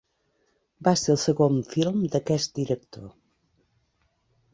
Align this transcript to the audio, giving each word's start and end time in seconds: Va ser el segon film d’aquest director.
Va 0.87 0.93
ser 1.01 1.11
el 1.15 1.19
segon 1.23 1.59
film 1.73 1.99
d’aquest 2.15 2.57
director. 2.61 3.05